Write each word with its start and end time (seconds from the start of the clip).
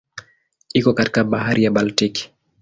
Iko 0.79 0.91
kati 0.97 1.17
ya 1.19 1.23
Bahari 1.31 1.61
ya 1.63 1.71
Baltiki. 1.75 2.23